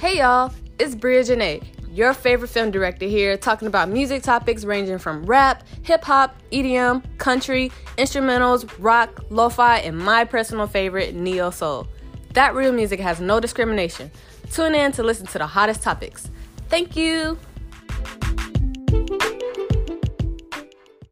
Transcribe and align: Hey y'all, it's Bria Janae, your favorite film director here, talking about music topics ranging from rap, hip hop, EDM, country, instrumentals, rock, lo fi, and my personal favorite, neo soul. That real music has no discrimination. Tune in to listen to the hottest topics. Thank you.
Hey 0.00 0.16
y'all, 0.20 0.50
it's 0.78 0.94
Bria 0.94 1.20
Janae, 1.20 1.62
your 1.92 2.14
favorite 2.14 2.48
film 2.48 2.70
director 2.70 3.04
here, 3.04 3.36
talking 3.36 3.68
about 3.68 3.90
music 3.90 4.22
topics 4.22 4.64
ranging 4.64 4.96
from 4.96 5.26
rap, 5.26 5.62
hip 5.82 6.02
hop, 6.04 6.34
EDM, 6.50 7.02
country, 7.18 7.70
instrumentals, 7.98 8.66
rock, 8.78 9.22
lo 9.28 9.50
fi, 9.50 9.80
and 9.80 9.98
my 9.98 10.24
personal 10.24 10.66
favorite, 10.66 11.14
neo 11.14 11.50
soul. 11.50 11.86
That 12.32 12.54
real 12.54 12.72
music 12.72 12.98
has 13.00 13.20
no 13.20 13.40
discrimination. 13.40 14.10
Tune 14.50 14.74
in 14.74 14.90
to 14.92 15.02
listen 15.02 15.26
to 15.26 15.38
the 15.38 15.46
hottest 15.46 15.82
topics. 15.82 16.30
Thank 16.70 16.96
you. 16.96 17.36